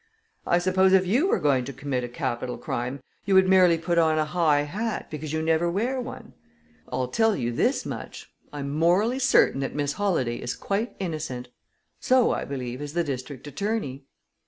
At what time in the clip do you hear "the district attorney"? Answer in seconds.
12.93-14.05